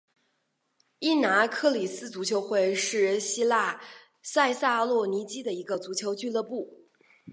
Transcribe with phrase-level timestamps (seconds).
[0.97, 3.79] 伊拿克里斯足球会是希腊
[4.23, 6.81] 塞萨洛尼基的一个足球俱乐部。